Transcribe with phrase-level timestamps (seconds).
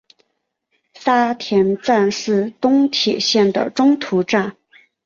[0.95, 4.57] 沙田站是东铁线的中途站。